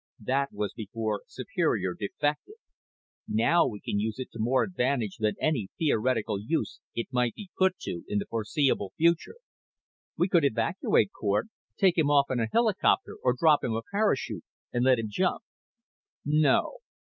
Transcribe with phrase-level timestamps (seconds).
[0.23, 2.55] "That was before Superior defected.
[3.27, 7.51] Now we can use it to more advantage than any theoretical use it might be
[7.55, 9.35] put to in the foreseeable future."
[10.17, 11.49] "We could evacuate Cort.
[11.77, 14.43] Take him off in a helicopter or drop him a parachute
[14.73, 15.43] and let him jump."
[16.25, 16.79] "No.